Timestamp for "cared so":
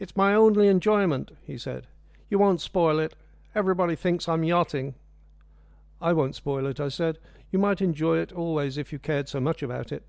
8.98-9.38